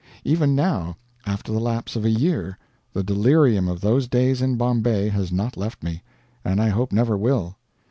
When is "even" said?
0.23-0.55